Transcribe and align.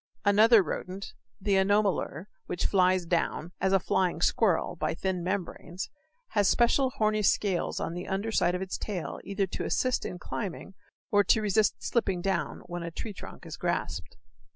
Another 0.25 0.63
rodent, 0.63 1.13
the 1.39 1.53
anomalure, 1.57 2.25
which 2.47 2.65
flies 2.65 3.05
down, 3.05 3.51
as 3.61 3.71
a 3.71 3.79
flying 3.79 4.19
squirrel, 4.19 4.75
by 4.75 4.95
thin 4.95 5.23
membranes, 5.23 5.91
has 6.29 6.47
special 6.47 6.89
horny 6.97 7.21
scales 7.21 7.79
on 7.79 7.93
the 7.93 8.07
under 8.07 8.31
side 8.31 8.55
of 8.55 8.63
its 8.63 8.79
tail 8.79 9.19
either 9.23 9.45
to 9.45 9.63
assist 9.63 10.03
in 10.03 10.17
climbing 10.17 10.73
or 11.11 11.23
to 11.25 11.39
resist 11.43 11.83
slipping 11.83 12.19
down 12.19 12.61
when 12.65 12.81
a 12.81 12.89
tree 12.89 13.13
trunk 13.13 13.45
is 13.45 13.57
grasped. 13.57 14.17